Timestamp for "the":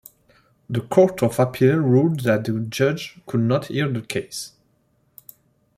0.67-0.81, 2.45-2.59, 3.87-4.01